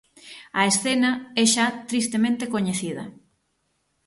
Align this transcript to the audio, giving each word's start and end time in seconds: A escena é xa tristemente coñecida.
A 0.59 0.61
escena 0.71 1.11
é 1.43 1.45
xa 1.53 1.67
tristemente 1.91 2.45
coñecida. 2.53 3.03